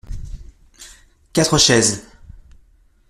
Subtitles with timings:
[1.31, 2.03] Quatre chaises.